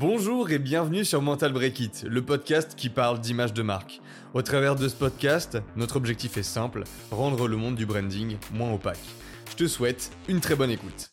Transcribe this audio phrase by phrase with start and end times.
[0.00, 4.00] Bonjour et bienvenue sur Mental Break It, le podcast qui parle d'image de marque.
[4.32, 8.72] Au travers de ce podcast, notre objectif est simple, rendre le monde du branding moins
[8.72, 9.00] opaque.
[9.50, 11.10] Je te souhaite une très bonne écoute.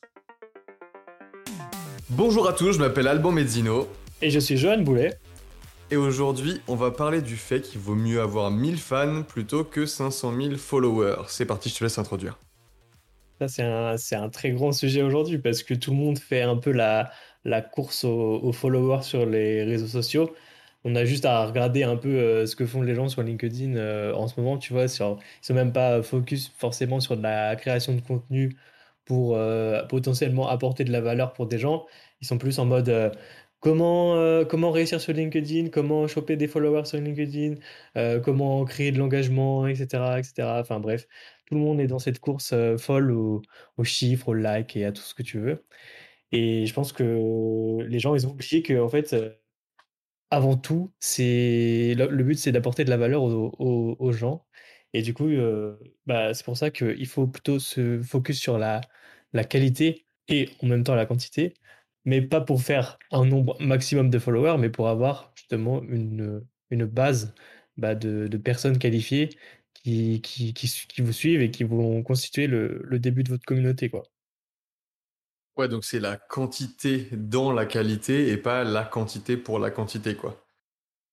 [2.11, 3.89] Bonjour à tous, je m'appelle Alban Mezzino.
[4.21, 5.17] Et je suis Johan Boulet.
[5.89, 9.87] Et aujourd'hui, on va parler du fait qu'il vaut mieux avoir 1000 fans plutôt que
[9.87, 11.23] 500 000 followers.
[11.27, 12.37] C'est parti, je te laisse introduire.
[13.41, 16.43] Ça, c'est un, c'est un très grand sujet aujourd'hui parce que tout le monde fait
[16.43, 17.11] un peu la,
[17.45, 20.35] la course aux, followers sur les réseaux sociaux.
[20.83, 23.75] On a juste à regarder un peu euh, ce que font les gens sur LinkedIn
[23.75, 24.87] euh, en ce moment, tu vois.
[24.87, 28.55] Sur, sont même pas focus forcément sur de la création de contenu
[29.05, 31.85] pour euh, potentiellement apporter de la valeur pour des gens.
[32.21, 33.15] Ils sont plus en mode
[33.59, 34.15] comment,
[34.45, 37.55] comment réussir sur LinkedIn, comment choper des followers sur LinkedIn,
[38.23, 40.33] comment créer de l'engagement, etc., etc.
[40.59, 41.07] Enfin bref,
[41.45, 43.41] tout le monde est dans cette course folle aux
[43.83, 45.63] chiffres, aux likes et à tout ce que tu veux.
[46.35, 49.15] Et je pense que les gens, ils ont oublié que, en fait,
[50.31, 54.45] avant tout, c'est le, but, c'est d'apporter de la valeur aux, gens.
[54.93, 55.29] Et du coup,
[56.05, 58.81] bah, c'est pour ça qu'il faut plutôt se focus sur la,
[59.49, 61.53] qualité et en même temps la quantité,
[62.05, 67.33] mais pas pour faire un nombre maximum de followers, mais pour avoir justement une, base
[67.77, 69.29] bah, de, personnes qualifiées
[69.83, 70.21] qui,
[70.99, 73.89] vous suivent et qui vont constituer le, le début de votre communauté.
[73.89, 74.03] quoi.
[75.57, 80.15] Ouais, donc c'est la quantité dans la qualité et pas la quantité pour la quantité,
[80.15, 80.45] quoi.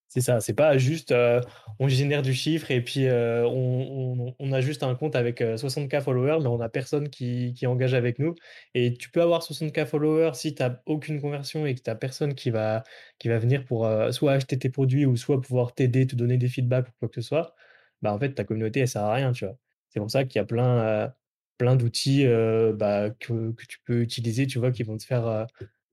[0.08, 1.40] C'est ça, c'est pas juste euh,
[1.78, 5.94] on génère du chiffre et puis euh, on, on, a juste un compte avec 60k
[5.94, 8.34] euh, followers, mais on a personne qui, qui engage avec nous.
[8.74, 11.96] Et tu peux avoir 60k followers si tu n'as aucune conversion et que tu n'as
[11.96, 12.82] personne qui va,
[13.18, 16.48] qui va venir pour soit acheter tes produits ou soit pouvoir t'aider, te donner des
[16.48, 17.54] feedbacks ou quoi que ce soit.
[18.02, 19.56] Bah en fait, ta communauté, elle sert à rien, tu vois.
[19.88, 21.10] C'est pour ça qu'il y a plein,
[21.58, 25.44] plein d'outils euh, bah, que, tu peux utiliser, tu vois, qui vont te faire euh,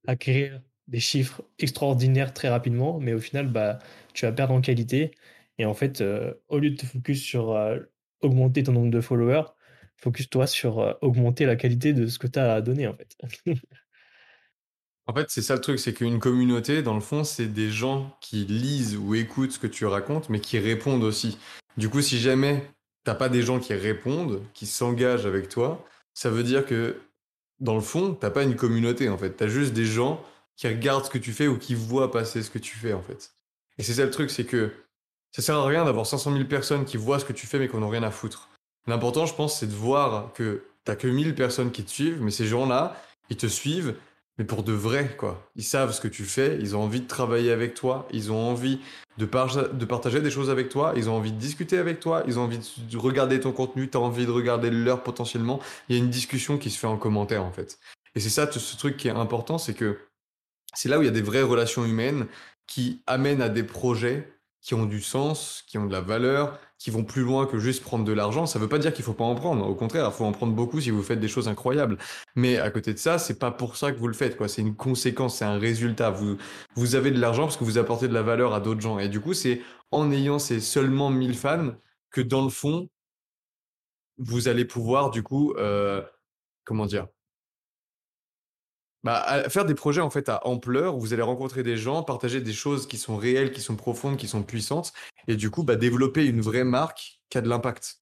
[0.07, 3.79] acquérir des chiffres extraordinaires très rapidement, mais au final, bah,
[4.13, 5.11] tu vas perdre en qualité.
[5.57, 7.55] Et en fait, euh, au lieu de te focus sur
[8.21, 9.45] augmenter ton nombre de followers,
[9.97, 13.15] focus-toi sur augmenter la qualité de ce que tu as à donner, en fait.
[15.05, 18.17] en fait, c'est ça le truc, c'est qu'une communauté, dans le fond, c'est des gens
[18.21, 21.37] qui lisent ou écoutent ce que tu racontes, mais qui répondent aussi.
[21.77, 22.63] Du coup, si jamais
[23.09, 25.83] t'as pas des gens qui répondent, qui s'engagent avec toi,
[26.13, 27.01] ça veut dire que
[27.59, 29.31] dans le fond, t'as pas une communauté en fait.
[29.31, 30.23] T'as juste des gens
[30.55, 33.01] qui regardent ce que tu fais ou qui voient passer ce que tu fais en
[33.01, 33.31] fait.
[33.79, 34.71] Et c'est ça le truc, c'est que
[35.31, 37.67] ça sert à rien d'avoir 500 000 personnes qui voient ce que tu fais mais
[37.67, 38.47] qui n'ont ont rien à foutre.
[38.85, 42.29] L'important, je pense, c'est de voir que t'as que 1000 personnes qui te suivent, mais
[42.29, 42.95] ces gens-là,
[43.31, 43.95] ils te suivent
[44.39, 45.51] mais pour de vrai, quoi.
[45.57, 48.49] Ils savent ce que tu fais, ils ont envie de travailler avec toi, ils ont
[48.49, 48.79] envie
[49.17, 52.39] de, de partager des choses avec toi, ils ont envie de discuter avec toi, ils
[52.39, 55.59] ont envie de regarder ton contenu, tu as envie de regarder leur potentiellement.
[55.89, 57.79] Il y a une discussion qui se fait en commentaire, en fait.
[58.15, 59.99] Et c'est ça, ce truc qui est important, c'est que
[60.73, 62.25] c'est là où il y a des vraies relations humaines
[62.65, 66.89] qui amènent à des projets qui ont du sens, qui ont de la valeur, qui
[66.91, 68.45] vont plus loin que juste prendre de l'argent.
[68.45, 69.67] Ça veut pas dire qu'il faut pas en prendre.
[69.67, 71.97] Au contraire, il faut en prendre beaucoup si vous faites des choses incroyables.
[72.35, 74.47] Mais à côté de ça, c'est pas pour ça que vous le faites, quoi.
[74.47, 76.09] C'est une conséquence, c'est un résultat.
[76.09, 76.37] Vous,
[76.75, 78.97] vous avez de l'argent parce que vous apportez de la valeur à d'autres gens.
[78.97, 81.71] Et du coup, c'est en ayant ces seulement 1000 fans
[82.11, 82.89] que dans le fond,
[84.17, 86.01] vous allez pouvoir, du coup, euh,
[86.63, 87.07] comment dire,
[89.03, 92.41] bah, faire des projets en fait à ampleur où vous allez rencontrer des gens, partager
[92.41, 94.93] des choses qui sont réelles, qui sont profondes, qui sont puissantes,
[95.27, 97.99] et du coup bah, développer une vraie marque qui a de l'impact.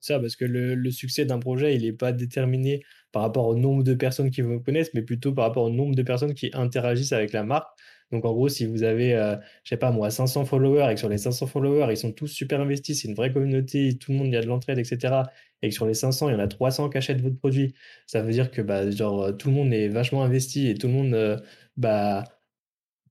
[0.00, 3.56] Ça, parce que le, le succès d'un projet, il n'est pas déterminé par rapport au
[3.56, 6.50] nombre de personnes qui vous connaissent, mais plutôt par rapport au nombre de personnes qui
[6.52, 7.68] interagissent avec la marque.
[8.12, 11.00] Donc en gros, si vous avez, euh, je sais pas moi, 500 followers et que
[11.00, 14.18] sur les 500 followers, ils sont tous super investis, c'est une vraie communauté, tout le
[14.18, 15.14] monde, y a de l'entraide, etc.
[15.62, 17.74] Et que sur les 500, il y en a 300 qui achètent votre produit,
[18.06, 20.92] ça veut dire que bah, genre, tout le monde est vachement investi et tout le
[20.92, 21.38] monde euh,
[21.76, 22.24] bah,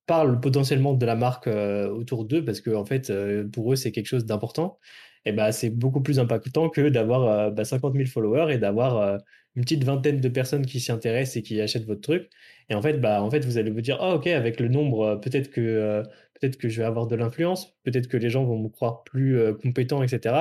[0.06, 3.12] parle potentiellement de la marque euh, autour d'eux parce que en fait,
[3.52, 4.80] pour eux, c'est quelque chose d'important.
[5.26, 9.20] Et bah, c'est beaucoup plus impactant que d'avoir bah, 50 000 followers et d'avoir
[9.56, 12.30] une petite vingtaine de personnes qui s'y intéressent et qui achètent votre truc.
[12.70, 15.02] Et en fait, bah, en fait, vous allez vous dire, ah, ok, avec le nombre,
[15.02, 16.04] euh, peut-être que, euh,
[16.40, 19.38] peut-être que je vais avoir de l'influence, peut-être que les gens vont me croire plus
[19.40, 20.36] euh, compétent, etc.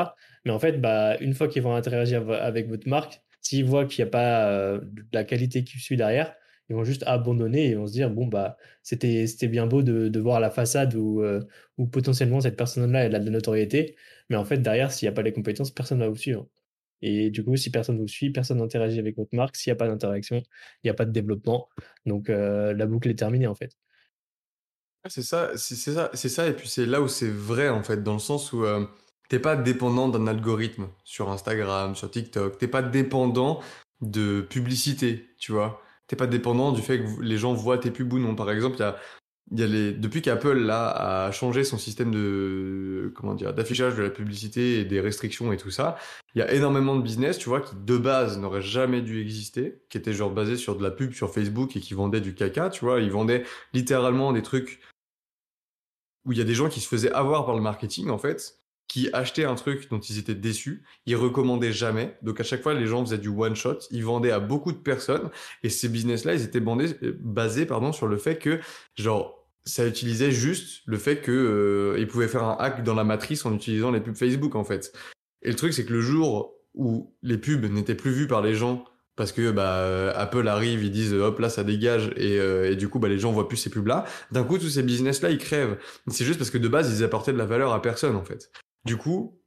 [0.45, 4.05] Mais en fait, bah, une fois qu'ils vont interagir avec votre marque, s'ils voient qu'il
[4.05, 6.35] n'y a pas de la qualité qui suit derrière,
[6.69, 10.09] ils vont juste abandonner et vont se dire bon bah c'était c'était bien beau de,
[10.09, 11.23] de voir la façade où,
[11.79, 13.97] où potentiellement cette personne-là elle a de la notoriété
[14.31, 16.49] mais en fait derrière s'il n'y a pas les compétences personne ne va vous suivre
[17.07, 19.57] et du coup, si personne vous suit, personne n'interagit avec votre marque.
[19.57, 21.69] S'il n'y a pas d'interaction, il n'y a pas de développement.
[22.07, 23.77] Donc, euh, la boucle est terminée, en fait.
[25.07, 26.49] C'est ça, c'est ça, c'est ça.
[26.49, 28.87] Et puis, c'est là où c'est vrai, en fait, dans le sens où euh,
[29.29, 32.57] tu n'es pas dépendant d'un algorithme sur Instagram, sur TikTok.
[32.57, 33.61] Tu n'es pas dépendant
[34.01, 35.83] de publicité, tu vois.
[36.07, 38.35] T'es pas dépendant du fait que les gens voient tes pubs ou non.
[38.35, 38.97] Par exemple, il y a
[39.53, 44.03] y a les, depuis qu'Apple là a changé son système de comment dire d'affichage de
[44.03, 45.97] la publicité et des restrictions et tout ça,
[46.35, 49.83] il y a énormément de business, tu vois, qui de base n'auraient jamais dû exister,
[49.91, 52.71] qui étaient genre basés sur de la pub sur Facebook et qui vendaient du caca,
[52.71, 54.81] tu vois, ils vendaient littéralement des trucs
[56.25, 58.64] où il y a des gens qui se faisaient avoir par le marketing en fait,
[58.89, 62.17] qui achetaient un truc dont ils étaient déçus, ils recommandaient jamais.
[62.23, 64.79] Donc à chaque fois, les gens faisaient du one shot, ils vendaient à beaucoup de
[64.79, 65.31] personnes
[65.63, 68.61] et ces business-là, ils étaient euh, basés pardon sur le fait que
[68.97, 73.05] genre ça utilisait juste le fait que euh, ils pouvaient faire un hack dans la
[73.05, 74.93] matrice en utilisant les pubs Facebook en fait.
[75.43, 78.55] Et le truc c'est que le jour où les pubs n'étaient plus vues par les
[78.55, 78.85] gens
[79.17, 82.89] parce que bah euh, Apple arrive, ils disent hop là ça dégage et, et du
[82.89, 84.05] coup bah les gens voient plus ces pubs là.
[84.33, 85.79] D'un coup tous ces business là ils crèvent.
[86.09, 88.51] C'est juste parce que de base ils apportaient de la valeur à personne en fait.
[88.85, 89.41] Du coup,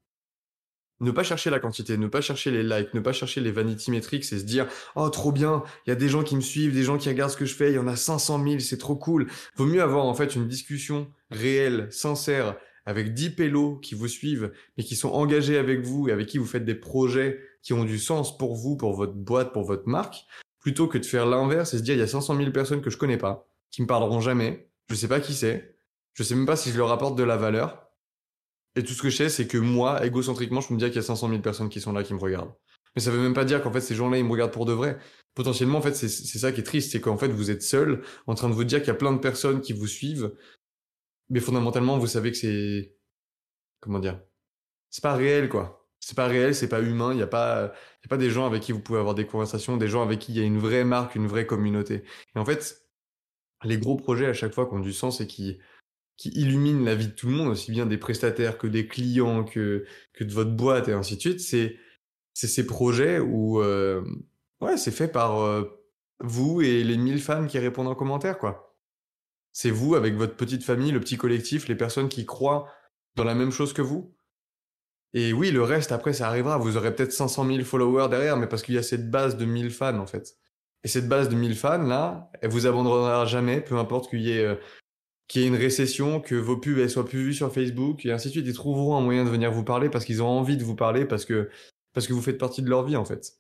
[1.00, 3.92] ne pas chercher la quantité, ne pas chercher les likes, ne pas chercher les vanity
[3.92, 6.74] metrics et se dire oh trop bien, il y a des gens qui me suivent,
[6.74, 8.78] des gens qui regardent ce que je fais, il y en a 500 000, c'est
[8.78, 9.28] trop cool.
[9.56, 14.52] Vaut mieux avoir en fait une discussion réelle, sincère, avec 10 pélos qui vous suivent,
[14.78, 17.84] mais qui sont engagés avec vous et avec qui vous faites des projets qui ont
[17.84, 20.26] du sens pour vous, pour votre boîte, pour votre marque,
[20.60, 22.90] plutôt que de faire l'inverse et se dire il y a 500 000 personnes que
[22.90, 25.76] je connais pas, qui me parleront jamais, je sais pas qui c'est,
[26.14, 27.87] je sais même pas si je leur apporte de la valeur
[28.78, 31.00] et tout ce que je sais, c'est que moi, égocentriquement, je me dis qu'il y
[31.00, 32.54] a 500 000 personnes qui sont là, qui me regardent.
[32.96, 34.74] Mais ça veut même pas dire qu'en fait, ces gens-là, ils me regardent pour de
[34.74, 35.00] vrai.
[35.34, 38.36] Potentiellement, en fait, c'est ça qui est triste, c'est qu'en fait, vous êtes seul, en
[38.36, 40.32] train de vous dire qu'il y a plein de personnes qui vous suivent.
[41.30, 42.96] Mais fondamentalement, vous savez que c'est,
[43.80, 44.22] comment dire,
[44.92, 45.88] c'est pas réel, quoi.
[46.00, 47.14] C'est pas réel, c'est pas humain.
[47.14, 49.78] Il y a pas, a pas des gens avec qui vous pouvez avoir des conversations,
[49.78, 52.04] des gens avec qui il y a une vraie marque, une vraie communauté.
[52.36, 52.88] Et en fait,
[53.64, 55.60] les gros projets à chaque fois qui ont du sens et qui,
[56.18, 59.44] qui illumine la vie de tout le monde, aussi bien des prestataires que des clients,
[59.44, 59.86] que,
[60.20, 61.78] de votre boîte et ainsi de suite, c'est,
[62.34, 64.04] c'est ces projets où euh,
[64.62, 65.64] ouais, c'est fait par euh,
[66.20, 68.76] vous et les 1000 fans qui répondent en commentaire, quoi.
[69.54, 72.68] C'est vous avec votre petite famille, le petit collectif, les personnes qui croient
[73.16, 74.16] dans la même chose que vous.
[75.14, 76.58] Et oui, le reste, après, ça arrivera.
[76.58, 79.46] Vous aurez peut-être 500 000 followers derrière, mais parce qu'il y a cette base de
[79.46, 80.38] 1000 fans, en fait.
[80.84, 84.32] Et cette base de 1000 fans, là, elle vous abandonnera jamais, peu importe qu'il y
[84.32, 84.56] ait euh,
[85.28, 88.12] qu'il y ait une récession, que vos pubs elles soient plus vues sur Facebook et
[88.12, 88.48] ainsi de suite.
[88.48, 91.06] Ils trouveront un moyen de venir vous parler parce qu'ils ont envie de vous parler
[91.06, 91.50] parce que
[91.94, 93.34] parce que vous faites partie de leur vie en fait.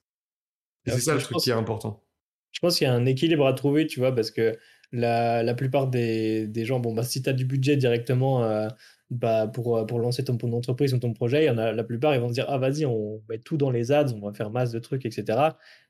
[0.85, 2.03] Et c'est ça le truc qui est important.
[2.51, 4.57] Je pense qu'il y a un équilibre à trouver, tu vois, parce que
[4.91, 8.67] la, la plupart des, des, gens, bon, bah, si tu as du budget directement euh,
[9.09, 12.13] bah, pour, pour lancer ton, entreprise ou ton projet, il y en a la plupart,
[12.13, 14.49] ils vont se dire Ah, vas-y, on met tout dans les ads, on va faire
[14.49, 15.23] masse de trucs, etc.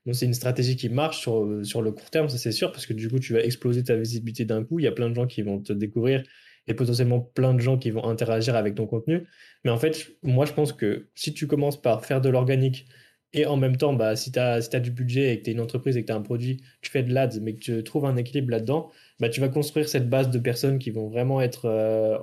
[0.06, 2.86] Donc, c'est une stratégie qui marche sur, sur le court terme, ça c'est sûr, parce
[2.86, 4.78] que du coup, tu vas exploser ta visibilité d'un coup.
[4.78, 6.22] Il y a plein de gens qui vont te découvrir
[6.68, 9.26] et potentiellement plein de gens qui vont interagir avec ton contenu.
[9.64, 12.86] Mais en fait, moi, je pense que si tu commences par faire de l'organique,
[13.34, 15.50] et en même temps, bah, si tu as, si as, du budget et que tu
[15.50, 17.58] es une entreprise et que tu as un produit, tu fais de l'ads, mais que
[17.58, 18.90] tu trouves un équilibre là-dedans,
[19.20, 21.66] bah, tu vas construire cette base de personnes qui vont vraiment être.
[21.66, 22.18] Euh,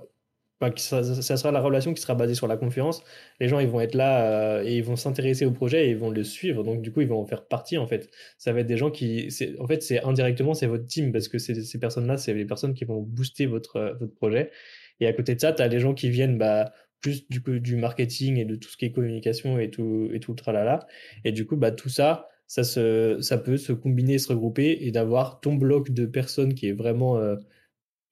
[0.70, 3.04] bah, ça, sera la relation qui sera basée sur la confiance.
[3.40, 5.98] Les gens, ils vont être là euh, et ils vont s'intéresser au projet et ils
[5.98, 6.64] vont le suivre.
[6.64, 8.10] Donc, du coup, ils vont en faire partie, en fait.
[8.38, 9.30] Ça va être des gens qui.
[9.60, 12.86] En fait, c'est indirectement, c'est votre team parce que ces personnes-là, c'est les personnes qui
[12.86, 14.52] vont booster votre, votre projet.
[15.00, 16.38] Et à côté de ça, tu as les gens qui viennent.
[16.38, 16.72] Bah,
[17.02, 20.32] plus du, du marketing et de tout ce qui est communication et tout, et tout
[20.32, 20.88] le tralala.
[21.24, 24.92] Et du coup, bah, tout ça, ça, se, ça peut se combiner, se regrouper et
[24.92, 27.18] d'avoir ton bloc de personnes qui est vraiment.
[27.18, 27.36] Euh,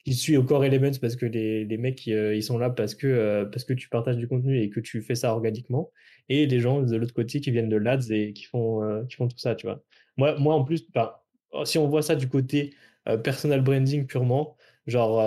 [0.03, 2.95] qui suit au core Elements parce que les, les mecs euh, ils sont là parce
[2.95, 5.91] que, euh, parce que tu partages du contenu et que tu fais ça organiquement.
[6.29, 9.27] Et les gens de l'autre côté qui viennent de l'ADS et qui font, qui font
[9.27, 9.83] tout ça, tu vois.
[10.17, 11.25] Moi, moi en plus, bah,
[11.65, 12.73] si on voit ça du côté
[13.23, 14.55] personal branding purement,
[14.87, 15.21] genre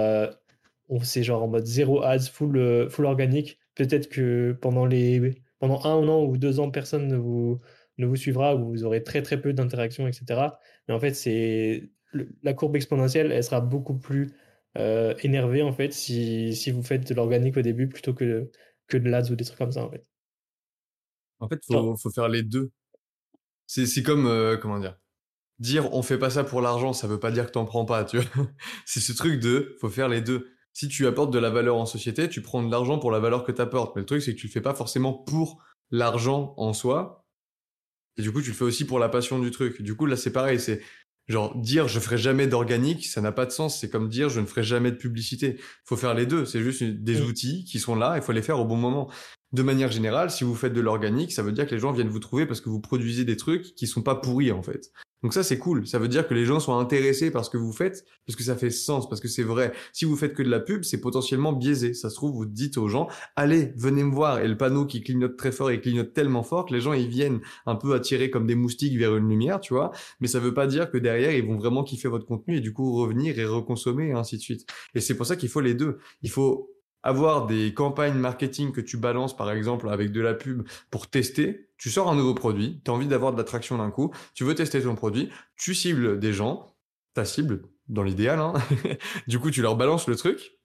[1.02, 3.58] c'est genre en mode zéro ads, full, euh, full organique.
[3.74, 7.60] Peut-être que pendant, les, pendant un an ou deux ans, personne ne vous,
[7.98, 10.58] ne vous suivra ou vous aurez très très peu d'interactions, etc.
[10.88, 11.90] Mais en fait, c'est
[12.42, 14.32] la courbe exponentielle, elle sera beaucoup plus
[14.76, 18.50] euh, énervée en fait si, si vous faites de l'organique au début plutôt que,
[18.86, 20.04] que de l'ads ou des trucs comme ça en fait.
[21.38, 22.70] En fait, faut, faut faire les deux.
[23.66, 24.96] C'est comme, euh, comment dire,
[25.58, 28.04] dire on fait pas ça pour l'argent, ça veut pas dire que t'en prends pas,
[28.04, 28.46] tu vois?
[28.86, 31.86] c'est ce truc de, faut faire les deux si tu apportes de la valeur en
[31.86, 33.96] société, tu prends de l'argent pour la valeur que tu apportes.
[33.96, 37.24] Mais le truc, c'est que tu le fais pas forcément pour l'argent en soi.
[38.18, 39.80] Et du coup, tu le fais aussi pour la passion du truc.
[39.80, 40.60] Du coup, là, c'est pareil.
[40.60, 40.82] C'est
[41.28, 43.80] genre dire je ferai jamais d'organique, ça n'a pas de sens.
[43.80, 45.56] C'est comme dire je ne ferai jamais de publicité.
[45.58, 46.44] Il faut faire les deux.
[46.44, 48.14] C'est juste des outils qui sont là.
[48.16, 49.10] Il faut les faire au bon moment.
[49.52, 52.08] De manière générale, si vous faites de l'organique, ça veut dire que les gens viennent
[52.08, 54.92] vous trouver parce que vous produisez des trucs qui sont pas pourris en fait.
[55.22, 55.86] Donc ça, c'est cool.
[55.86, 58.42] Ça veut dire que les gens sont intéressés par ce que vous faites, parce que
[58.42, 59.72] ça fait sens, parce que c'est vrai.
[59.92, 61.94] Si vous faites que de la pub, c'est potentiellement biaisé.
[61.94, 64.40] Ça se trouve, vous dites aux gens, allez, venez me voir.
[64.40, 67.08] Et le panneau qui clignote très fort et clignote tellement fort que les gens, ils
[67.08, 69.90] viennent un peu attirés comme des moustiques vers une lumière, tu vois.
[70.20, 72.72] Mais ça veut pas dire que derrière, ils vont vraiment kiffer votre contenu et du
[72.72, 74.68] coup revenir et reconsommer et ainsi de suite.
[74.94, 75.98] Et c'est pour ça qu'il faut les deux.
[76.22, 76.70] Il faut
[77.02, 81.65] avoir des campagnes marketing que tu balances, par exemple, avec de la pub pour tester.
[81.78, 84.54] Tu sors un nouveau produit, tu as envie d'avoir de l'attraction d'un coup, tu veux
[84.54, 86.74] tester ton produit, tu cibles des gens,
[87.14, 88.54] ta cible, dans l'idéal, hein.
[89.26, 90.58] du coup, tu leur balances le truc,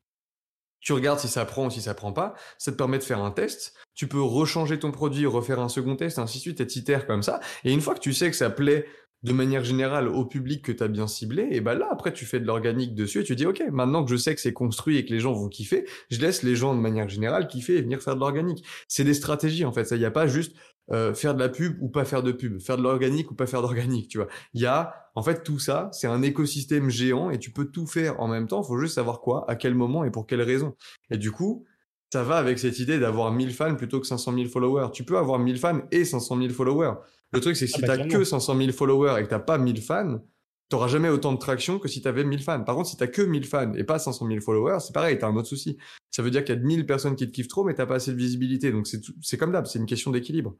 [0.79, 3.21] tu regardes si ça prend ou si ça prend pas, ça te permet de faire
[3.21, 6.67] un test, tu peux rechanger ton produit, refaire un second test, ainsi de suite, et
[6.67, 8.87] t'itères comme ça, et une fois que tu sais que ça plaît
[9.23, 12.25] de manière générale au public que tu as bien ciblé, et ben là, après, tu
[12.25, 14.97] fais de l'organique dessus et tu dis, OK, maintenant que je sais que c'est construit
[14.97, 17.81] et que les gens vont kiffer, je laisse les gens de manière générale kiffer et
[17.81, 18.65] venir faire de l'organique.
[18.87, 19.85] C'est des stratégies, en fait.
[19.85, 20.55] Ça, n'y a pas juste
[20.91, 23.45] euh, faire de la pub ou pas faire de pub, faire de l'organique ou pas
[23.45, 24.27] faire d'organique, tu vois.
[24.53, 27.87] Il y a, en fait, tout ça, c'est un écosystème géant et tu peux tout
[27.87, 28.63] faire en même temps.
[28.63, 30.75] Faut juste savoir quoi, à quel moment et pour quelle raison.
[31.11, 31.65] Et du coup,
[32.11, 34.89] ça va avec cette idée d'avoir 1000 fans plutôt que 500 000 followers.
[34.93, 36.95] Tu peux avoir 1000 fans et 500 000 followers.
[37.31, 39.39] Le truc, c'est que Ah si bah, t'as que 500 000 followers et que t'as
[39.39, 40.19] pas 1000 fans,
[40.67, 42.63] t'auras jamais autant de traction que si t'avais 1000 fans.
[42.63, 45.27] Par contre, si t'as que 1000 fans et pas 500 000 followers, c'est pareil, t'as
[45.27, 45.77] un autre souci.
[46.09, 47.95] Ça veut dire qu'il y a 1000 personnes qui te kiffent trop, mais t'as pas
[47.95, 48.71] assez de visibilité.
[48.71, 48.87] Donc
[49.21, 50.57] c'est comme d'hab, c'est une question d'équilibre.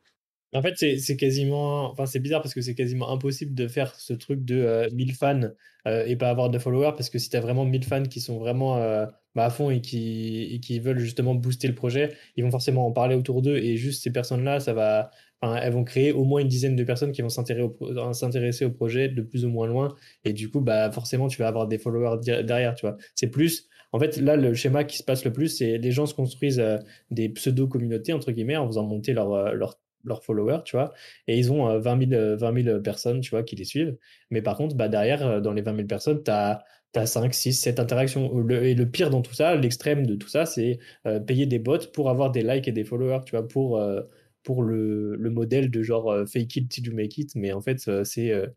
[0.54, 1.92] En fait, c'est c'est quasiment.
[1.92, 5.16] Enfin, c'est bizarre parce que c'est quasiment impossible de faire ce truc de euh, 1000
[5.16, 5.42] fans
[5.88, 8.20] euh, et pas avoir de followers parce que si tu as vraiment 1000 fans qui
[8.20, 12.44] sont vraiment euh, bah, à fond et qui, qui veulent justement booster le projet, ils
[12.44, 15.12] vont forcément en parler autour d'eux et juste ces personnes-là, ça va.
[15.44, 18.64] Elles vont créer au moins une dizaine de personnes qui vont s'intéresser au, pro- s'intéresser
[18.66, 21.68] au projet de plus ou moins loin et du coup, bah, forcément, tu vas avoir
[21.68, 22.98] des followers derrière, tu vois.
[23.16, 23.68] C'est plus.
[23.92, 26.60] En fait, là, le schéma qui se passe le plus, c'est les gens se construisent
[26.60, 26.78] euh,
[27.10, 30.94] des pseudo-communautés, entre guillemets, en faisant monter leur, euh, leur leurs followers, tu vois,
[31.28, 33.96] et ils ont euh, 20 000, euh, 20 000 personnes, tu vois, qui les suivent.
[34.32, 36.64] Mais par contre, bah, derrière, euh, dans les 20 000 personnes, tu as,
[37.06, 38.38] 5, 6, 7 interactions.
[38.40, 41.60] Le- et le pire dans tout ça, l'extrême de tout ça, c'est euh, payer des
[41.60, 44.02] bots pour avoir des likes et des followers, tu vois, pour, euh,
[44.44, 47.34] pour le, le modèle de genre euh, fake it till you make it.
[47.36, 48.32] Mais en fait, euh, c'est...
[48.32, 48.48] euh,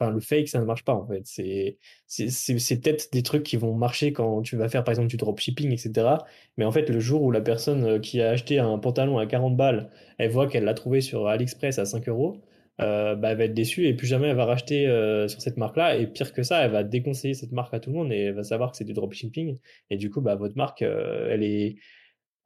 [0.00, 1.22] Enfin, le fake, ça ne marche pas en fait.
[1.24, 5.16] C'est c'est- peut-être des trucs qui vont marcher quand tu vas faire par exemple du
[5.16, 6.24] dropshipping, etc.
[6.56, 9.26] Mais en fait, le jour où la personne euh, qui a acheté un pantalon à
[9.26, 12.40] 40 balles, elle voit qu'elle l'a trouvé sur AliExpress à 5 euros,
[12.80, 15.56] euh, bah, elle va être déçue et plus jamais elle va racheter euh, sur cette
[15.56, 15.96] marque-là.
[15.96, 18.34] Et pire que ça, elle va déconseiller cette marque à tout le monde et elle
[18.34, 19.58] va savoir que c'est du dropshipping.
[19.90, 21.76] Et du coup, bah, votre marque, euh, elle est,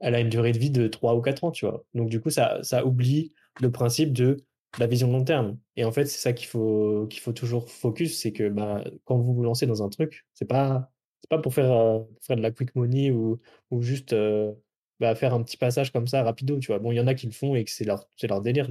[0.01, 1.85] elle a une durée de vie de 3 ou 4 ans, tu vois.
[1.95, 4.39] Donc du coup, ça, ça oublie le principe de
[4.79, 5.59] la vision long terme.
[5.77, 9.35] Et en fait, c'est ça qu'il faut, faut toujours focus, c'est que bah, quand vous
[9.35, 10.91] vous lancez dans un truc, c'est pas,
[11.23, 14.15] c'est pas pour faire, faire de la quick money ou, ou juste
[15.01, 16.79] bah, faire un petit passage comme ça rapido, tu vois.
[16.79, 18.69] Bon, il y en a qui le font et que c'est leur, c'est leur délire,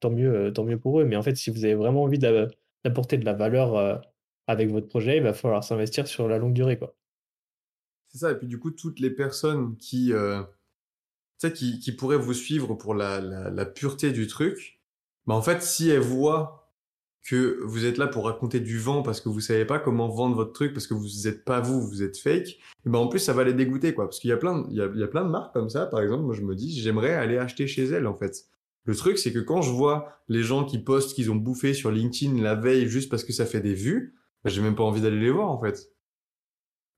[0.00, 1.04] tant mieux, euh, tant mieux pour eux.
[1.04, 2.48] Mais en fait, si vous avez vraiment envie d'a-
[2.84, 3.96] d'apporter de la valeur euh,
[4.46, 6.78] avec votre projet, il va falloir s'investir sur la longue durée.
[8.08, 8.32] C'est ça.
[8.32, 10.42] Et puis du coup, toutes les personnes qui, euh,
[11.54, 14.80] qui, qui pourraient vous suivre pour la, pureté du truc,
[15.26, 16.72] bah en fait, si elles voient
[17.22, 20.34] que vous êtes là pour raconter du vent parce que vous savez pas comment vendre
[20.34, 23.34] votre truc parce que vous êtes pas vous, vous êtes fake, ben en plus ça
[23.34, 24.06] va les dégoûter quoi.
[24.06, 25.84] Parce qu'il y a plein, il y a, y a plein de marques comme ça.
[25.86, 28.46] Par exemple, moi je me dis, j'aimerais aller acheter chez elles en fait.
[28.88, 31.90] Le truc c'est que quand je vois les gens qui postent qu'ils ont bouffé sur
[31.90, 35.02] LinkedIn la veille juste parce que ça fait des vues, bah, j'ai même pas envie
[35.02, 35.92] d'aller les voir en fait.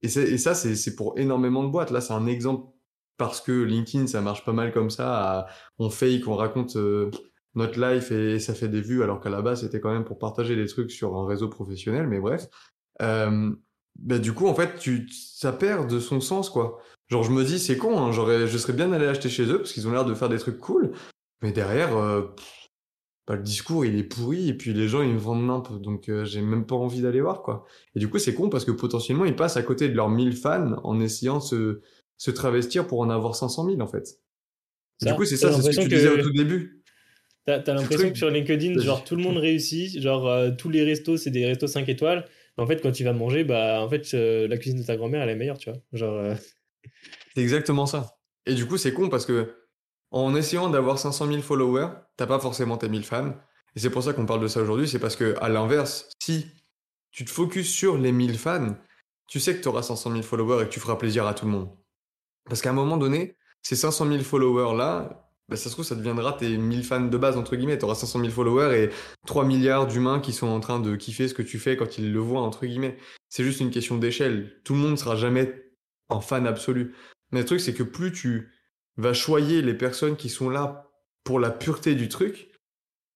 [0.02, 1.90] Et, ça, c'est pour énormément de boîtes.
[1.90, 2.72] Là, c'est un exemple
[3.16, 5.48] parce que LinkedIn, ça marche pas mal comme ça.
[5.78, 7.10] on fake, on raconte euh,
[7.54, 10.18] notre life et ça fait des vues, alors qu'à la base, c'était quand même pour
[10.18, 12.06] partager des trucs sur un réseau professionnel.
[12.06, 12.46] Mais bref.
[13.02, 13.50] Euh,
[13.98, 14.80] bah, du coup, en fait,
[15.10, 16.78] ça perd de son sens, quoi.
[17.08, 19.72] Genre, je me dis, c'est con, hein, je serais bien allé acheter chez eux parce
[19.72, 20.92] qu'ils ont l'air de faire des trucs cool.
[21.42, 22.22] Mais derrière, euh,
[23.26, 25.80] bah, le discours, il est pourri et puis les gens, ils me vendent nimp.
[25.80, 27.64] Donc, euh, j'ai même pas envie d'aller voir, quoi.
[27.94, 30.36] Et du coup, c'est con parce que potentiellement, ils passent à côté de leurs 1000
[30.36, 31.80] fans en essayant de se,
[32.18, 34.18] se travestir pour en avoir 500 000, en fait.
[35.02, 36.82] Du coup, c'est ça, c'est ce que tu que- disais au tout début.
[37.46, 40.68] T'as, t'as l'impression truc- que sur LinkedIn, genre tout le monde réussit, genre euh, tous
[40.68, 42.26] les restos, c'est des restos 5 étoiles.
[42.58, 44.96] Mais en fait, quand tu vas manger, bah en fait, euh, la cuisine de ta
[44.96, 45.78] grand-mère, elle est meilleure, tu vois.
[45.94, 46.34] Genre, euh,
[47.34, 48.18] C'est exactement ça.
[48.44, 49.54] Et du coup, c'est con parce que
[50.10, 53.34] en essayant d'avoir 500 000 followers, t'as pas forcément tes 1000 fans.
[53.76, 54.88] Et c'est pour ça qu'on parle de ça aujourd'hui.
[54.88, 56.46] C'est parce que, à l'inverse, si
[57.12, 58.76] tu te focuses sur les 1000 fans,
[59.26, 61.46] tu sais que tu auras 500 000 followers et que tu feras plaisir à tout
[61.46, 61.68] le monde.
[62.46, 66.32] Parce qu'à un moment donné, ces 500 000 followers-là, bah, ça se trouve, ça deviendra
[66.32, 67.78] tes 1000 fans de base, entre guillemets.
[67.78, 68.90] Tu auras 500 000 followers et
[69.26, 72.12] 3 milliards d'humains qui sont en train de kiffer ce que tu fais quand ils
[72.12, 72.96] le voient, entre guillemets.
[73.28, 74.60] C'est juste une question d'échelle.
[74.64, 75.54] Tout le monde sera jamais
[76.08, 76.94] un fan absolu.
[77.32, 78.52] Mais le truc, c'est que plus tu
[79.00, 80.90] vas choyer les personnes qui sont là
[81.24, 82.50] pour la pureté du truc,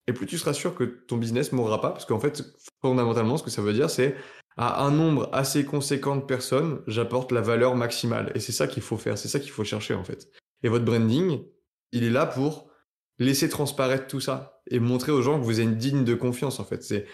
[0.06, 2.42] et plus tu seras sûr que ton business mourra pas, parce qu'en fait,
[2.82, 4.16] fondamentalement, ce que ça veut dire, c'est
[4.56, 8.30] à un nombre assez conséquent de personnes, j'apporte la valeur maximale.
[8.34, 10.28] Et c'est ça qu'il faut faire, c'est ça qu'il faut chercher en fait.
[10.62, 11.42] Et votre branding,
[11.92, 12.70] il est là pour
[13.18, 16.64] laisser transparaître tout ça et montrer aux gens que vous êtes digne de confiance en
[16.64, 16.82] fait.
[16.82, 17.06] C'est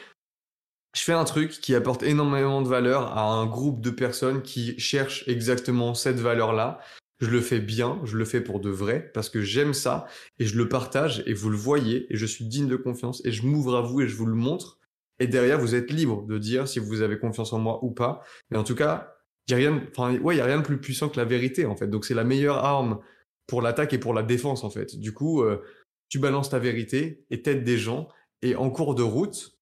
[0.95, 4.79] je fais un truc qui apporte énormément de valeur à un groupe de personnes qui
[4.79, 6.81] cherchent exactement cette valeur-là.
[7.21, 10.07] Je le fais bien, je le fais pour de vrai, parce que j'aime ça,
[10.39, 13.33] et je le partage, et vous le voyez, et je suis digne de confiance, et
[13.33, 14.79] je m'ouvre à vous, et je vous le montre.
[15.19, 18.23] Et derrière, vous êtes libre de dire si vous avez confiance en moi ou pas.
[18.51, 19.15] Mais en tout cas,
[19.49, 21.89] il n'y a rien, ouais, a rien de plus puissant que la vérité, en fait.
[21.89, 23.01] Donc, c'est la meilleure arme
[23.47, 24.99] pour l'attaque et pour la défense, en fait.
[24.99, 25.63] Du coup, euh,
[26.09, 28.09] tu balances ta vérité et t'aides des gens.
[28.41, 29.60] Et en cours de route,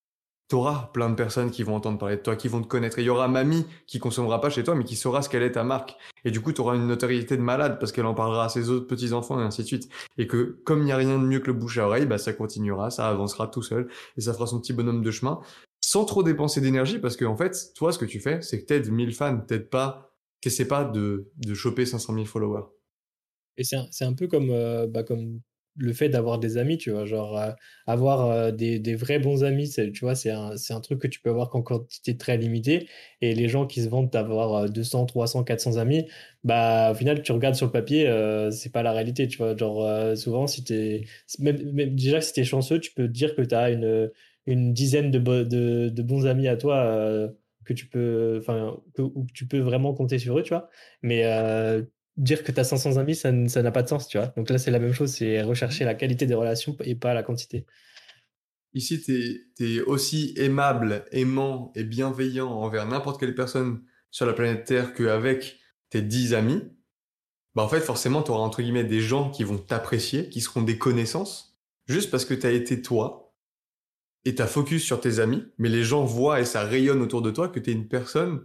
[0.49, 2.99] tu auras plein de personnes qui vont entendre parler de toi, qui vont te connaître.
[2.99, 5.43] Et il y aura mamie qui consommera pas chez toi, mais qui saura ce qu'elle
[5.43, 5.97] est ta marque.
[6.25, 8.71] Et du coup, tu auras une notoriété de malade parce qu'elle en parlera à ses
[8.71, 9.89] autres petits-enfants et ainsi de suite.
[10.17, 12.19] Et que comme il n'y a rien de mieux que le bouche à oreille, bah,
[12.19, 15.41] ça continuera, ça avancera tout seul et ça fera son petit bonhomme de chemin
[15.81, 18.67] sans trop dépenser d'énergie parce que, en fait, toi, ce que tu fais, c'est que
[18.67, 22.65] t'aides 1000 fans, t'aides pas, t'essaies pas de, de choper 500 000 followers.
[23.57, 25.41] Et c'est un, un, peu comme, euh, bah, comme
[25.79, 27.53] le fait d'avoir des amis, tu vois, genre euh,
[27.87, 31.21] avoir euh, des, des, vrais bons amis, tu vois, c'est un, un, truc que tu
[31.21, 32.89] peux avoir qu'en quantité très limitée.
[33.21, 36.07] Et les gens qui se vantent d'avoir 200, 300, 400 amis,
[36.45, 39.57] bah au final, tu regardes sur le papier, euh, c'est pas la réalité, tu vois.
[39.57, 41.05] Genre, euh, souvent, si t'es,
[41.39, 44.11] même, déjà, si t'es chanceux, tu peux dire que tu as une,
[44.47, 47.31] une dizaine de, de, de, bons amis à toi
[47.65, 49.03] que tu peux, enfin, que,
[49.35, 50.69] tu peux vraiment compter sur eux, tu vois.
[51.03, 51.25] Mais
[52.19, 54.27] dire que tu as 500 amis, ça n'a pas de sens, tu vois.
[54.37, 57.23] Donc là, c'est la même chose, c'est rechercher la qualité des relations et pas la
[57.23, 57.65] quantité.
[58.75, 64.65] Ici, tu es, aussi aimable, aimant et bienveillant envers n'importe quelle personne sur la planète
[64.65, 65.59] Terre qu'avec
[65.91, 66.63] tes 10 amis.
[67.55, 70.63] Bah, en fait, forcément, tu auras entre guillemets des gens qui vont t'apprécier, qui seront
[70.63, 73.35] des connaissances, juste parce que tu as été toi
[74.25, 77.23] et tu as focus sur tes amis, mais les gens voient et ça rayonne autour
[77.23, 78.45] de toi que tu es une personne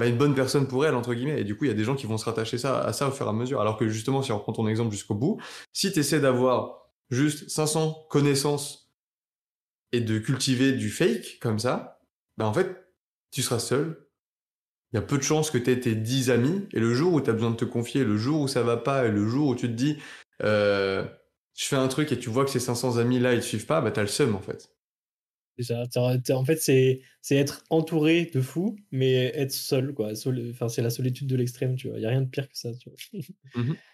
[0.00, 1.42] bah, une bonne personne pour elle, entre guillemets.
[1.42, 3.06] Et du coup, il y a des gens qui vont se rattacher ça, à ça
[3.06, 3.60] au fur et à mesure.
[3.60, 5.38] Alors que justement, si on reprend ton exemple jusqu'au bout,
[5.74, 8.90] si tu essaies d'avoir juste 500 connaissances
[9.92, 12.00] et de cultiver du fake comme ça,
[12.38, 12.82] bah en fait,
[13.30, 14.08] tu seras seul.
[14.90, 16.66] Il y a peu de chances que tu aies tes 10 amis.
[16.72, 18.78] Et le jour où tu as besoin de te confier, le jour où ça va
[18.78, 19.98] pas, et le jour où tu te dis,
[20.42, 21.04] euh,
[21.54, 23.82] je fais un truc et tu vois que ces 500 amis-là, ils te suivent pas,
[23.82, 24.74] bah t'as le seum en fait.
[26.30, 30.12] En fait, c'est être entouré de fous, mais être seul, quoi.
[30.50, 31.98] Enfin, c'est la solitude de l'extrême, tu vois.
[31.98, 33.22] Il n'y a rien de pire que ça, tu vois.
[33.54, 33.74] Mmh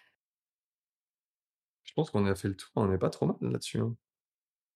[1.84, 3.78] Je pense qu'on a fait le tour, on n'est pas trop mal là-dessus.
[3.78, 3.96] Hein.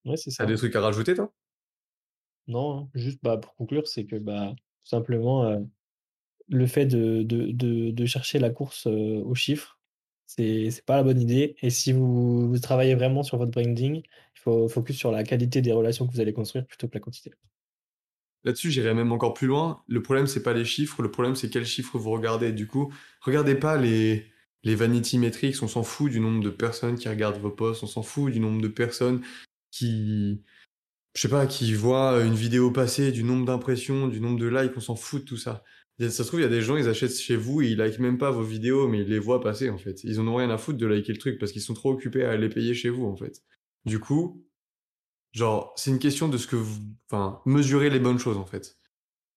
[0.06, 0.44] Ouais, c'est ça.
[0.44, 1.34] T'as des trucs à rajouter, toi?
[2.46, 2.90] Non, hein.
[2.94, 5.60] juste bah, pour conclure, c'est que bah, simplement, euh,
[6.48, 9.79] le fait de, de, de, de, chercher la course euh, aux chiffres,
[10.36, 11.56] c'est pas la bonne idée.
[11.60, 15.72] Et si vous, travaillez vraiment sur votre branding, il faut focus sur la qualité des
[15.72, 17.32] relations que vous allez construire plutôt que la quantité.
[18.44, 19.82] Là-dessus, j'irai même encore plus loin.
[19.88, 22.52] Le problème, c'est pas les chiffres, le problème, c'est quels chiffres vous regardez.
[22.52, 24.24] Du coup, regardez pas les,
[24.62, 27.86] les vanity metrics, on s'en fout du nombre de personnes qui regardent vos posts, on
[27.86, 29.22] s'en fout du nombre de personnes
[29.70, 30.42] qui,
[31.14, 34.76] je sais pas, qui voient une vidéo passer, du nombre d'impressions, du nombre de likes,
[34.76, 35.64] on s'en fout de tout ça.
[36.00, 38.16] Ça se trouve, il y a des gens, ils achètent chez vous ils likent même
[38.16, 40.02] pas vos vidéos, mais ils les voient passer, en fait.
[40.04, 42.24] Ils en ont rien à foutre de liker le truc parce qu'ils sont trop occupés
[42.24, 43.42] à les payer chez vous, en fait.
[43.84, 44.42] Du coup,
[45.32, 48.78] genre, c'est une question de ce que vous, enfin, mesurer les bonnes choses, en fait.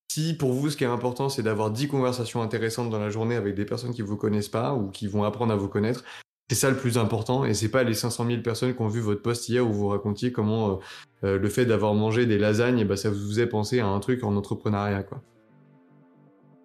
[0.09, 3.35] Si pour vous, ce qui est important, c'est d'avoir 10 conversations intéressantes dans la journée
[3.35, 6.03] avec des personnes qui vous connaissent pas ou qui vont apprendre à vous connaître,
[6.49, 8.99] c'est ça le plus important et c'est pas les 500 000 personnes qui ont vu
[8.99, 10.75] votre post hier où vous racontiez comment euh,
[11.23, 14.23] euh, le fait d'avoir mangé des lasagnes, bah, ça vous faisait penser à un truc
[14.23, 15.23] en entrepreneuriat, quoi.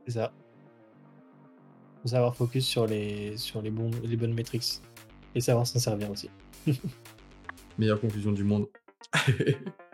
[0.08, 0.32] C'est ça.
[2.00, 3.70] Faut savoir focus sur les, sur les,
[4.04, 4.80] les bonnes métriques
[5.34, 6.30] et savoir s'en servir aussi.
[7.78, 8.68] Meilleure conclusion du monde.